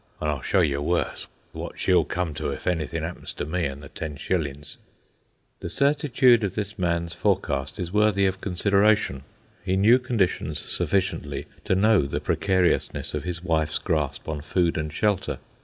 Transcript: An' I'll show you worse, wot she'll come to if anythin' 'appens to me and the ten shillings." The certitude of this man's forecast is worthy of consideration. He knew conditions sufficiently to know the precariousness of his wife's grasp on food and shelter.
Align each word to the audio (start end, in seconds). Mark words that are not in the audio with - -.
An' 0.19 0.29
I'll 0.29 0.41
show 0.41 0.61
you 0.61 0.81
worse, 0.81 1.27
wot 1.53 1.77
she'll 1.77 2.05
come 2.05 2.33
to 2.33 2.49
if 2.49 2.65
anythin' 2.65 3.03
'appens 3.03 3.33
to 3.33 3.45
me 3.45 3.65
and 3.67 3.83
the 3.83 3.87
ten 3.89 4.15
shillings." 4.17 4.77
The 5.59 5.69
certitude 5.69 6.43
of 6.43 6.55
this 6.55 6.79
man's 6.79 7.13
forecast 7.13 7.77
is 7.77 7.93
worthy 7.93 8.25
of 8.25 8.41
consideration. 8.41 9.21
He 9.63 9.77
knew 9.77 9.99
conditions 9.99 10.57
sufficiently 10.57 11.45
to 11.65 11.75
know 11.75 12.07
the 12.07 12.19
precariousness 12.19 13.13
of 13.13 13.25
his 13.25 13.43
wife's 13.43 13.77
grasp 13.77 14.27
on 14.27 14.41
food 14.41 14.75
and 14.75 14.91
shelter. 14.91 15.37